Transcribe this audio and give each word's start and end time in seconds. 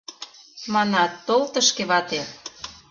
Манат: 0.73 1.11
тол 1.25 1.41
тышке, 1.53 1.83
вате! 1.89 2.21